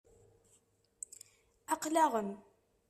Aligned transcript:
Aql-aɣ-n. 1.73 2.29